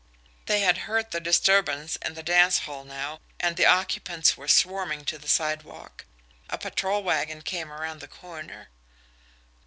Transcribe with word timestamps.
They 0.47 0.61
had 0.61 0.79
heard 0.89 1.11
the 1.11 1.19
disturbance 1.19 1.95
in 1.97 2.15
the 2.15 2.23
dance 2.23 2.57
hall 2.65 2.83
now 2.83 3.19
and 3.39 3.55
the 3.55 3.67
occupants 3.67 4.35
were 4.35 4.47
swarming 4.47 5.05
to 5.05 5.19
the 5.19 5.27
sidewalk. 5.27 6.05
A 6.49 6.57
patrol 6.57 7.03
wagon 7.03 7.43
came 7.43 7.71
around 7.71 7.99
the 7.99 8.07
corner. 8.07 8.69